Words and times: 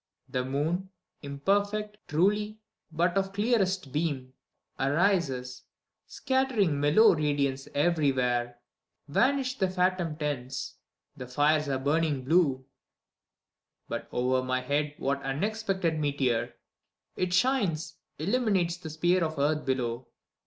ACT 0.29 0.35
II, 0.35 0.41
«3 0.41 0.45
The 0.45 0.49
moon, 0.49 0.89
imperfect, 1.21 1.97
truly, 2.07 2.57
but 2.91 3.15
of 3.15 3.33
clearest 3.33 3.91
beam, 3.91 4.33
Arises, 4.79 5.61
scattering 6.07 6.79
mellow 6.79 7.13
radiance 7.13 7.67
everywhere: 7.75 8.57
Vanish 9.07 9.59
the 9.59 9.69
phantom 9.69 10.15
tents, 10.17 10.77
the 11.15 11.27
fires 11.27 11.69
are 11.69 11.77
burning 11.77 12.23
blue. 12.23 12.65
But 13.87 14.09
o'er 14.11 14.41
my 14.41 14.61
head 14.61 14.95
what 14.97 15.21
unexpected 15.21 15.99
meteor! 15.99 16.55
It 17.15 17.31
shines, 17.31 17.97
illuminates 18.17 18.77
the 18.77 18.89
sphere 18.89 19.23
of 19.23 19.37
earth 19.37 19.67
below. 19.67 20.07